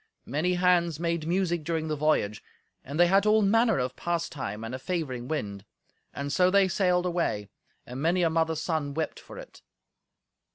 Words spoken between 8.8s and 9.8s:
wept for it.